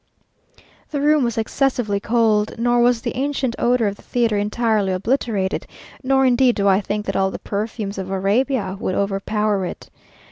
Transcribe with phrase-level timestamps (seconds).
[0.89, 5.67] The room was excessively cold, nor was the ancient odour of the theatre entirely obliterated;
[6.01, 9.91] nor indeed do I think that all the perfumes of Arabia would overpower it.